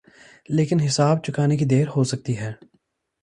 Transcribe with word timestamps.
لیکن 0.49 0.79
حساب 0.79 1.23
چکانے 1.23 1.57
کی 1.57 1.65
دیر 1.65 1.87
ہو 1.95 2.03
سکتی 2.03 2.37
ہے۔ 2.37 2.53